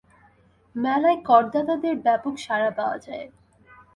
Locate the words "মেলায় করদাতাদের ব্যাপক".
0.75-2.33